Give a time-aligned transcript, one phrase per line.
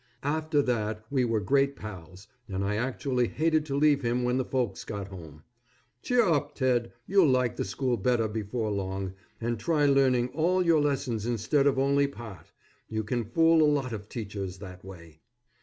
[0.23, 4.43] After that we were great pals, and I actually hated to leave him when the
[4.43, 5.43] folks got home.
[6.01, 10.81] Cheer up, Ted, you'll like the school better before long, and try learning all your
[10.81, 12.51] lessons instead of only part;
[12.89, 15.19] you can fool a lot of teachers that way.